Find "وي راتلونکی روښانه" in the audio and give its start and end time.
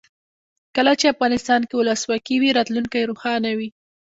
2.39-3.51